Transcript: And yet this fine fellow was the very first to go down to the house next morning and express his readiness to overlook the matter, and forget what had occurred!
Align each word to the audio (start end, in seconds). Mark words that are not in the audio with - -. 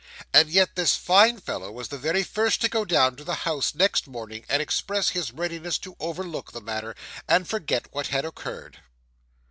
And 0.33 0.49
yet 0.49 0.75
this 0.75 0.95
fine 0.95 1.39
fellow 1.39 1.71
was 1.71 1.89
the 1.89 1.97
very 1.99 2.23
first 2.23 2.59
to 2.61 2.67
go 2.69 2.85
down 2.85 3.15
to 3.17 3.23
the 3.23 3.35
house 3.45 3.75
next 3.75 4.07
morning 4.07 4.43
and 4.49 4.59
express 4.59 5.09
his 5.09 5.31
readiness 5.31 5.77
to 5.77 5.95
overlook 5.99 6.53
the 6.53 6.59
matter, 6.61 6.95
and 7.27 7.47
forget 7.47 7.93
what 7.93 8.07
had 8.07 8.25
occurred! 8.25 8.79